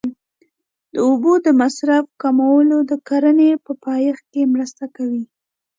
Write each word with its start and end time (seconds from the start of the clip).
د 0.93 0.95
اوبو 1.07 1.33
د 1.45 1.47
مصرف 1.61 2.05
کمول 2.21 2.69
د 2.89 2.91
کرنې 3.07 3.49
په 3.65 3.71
پایښت 3.85 4.25
کې 4.33 4.51
مرسته 4.53 4.83
کوي. 4.95 5.23